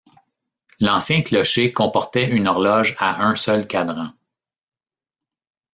[0.79, 4.09] L'ancien clocher comportait une horloge à un seul cadran.